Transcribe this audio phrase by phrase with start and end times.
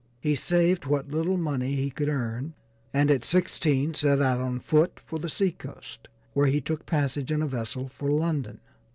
[0.19, 2.55] He saved what little money he could earn,
[2.91, 7.29] and at sixteen set out on foot for the sea coast, where he took passage
[7.31, 8.61] in a vessel for London.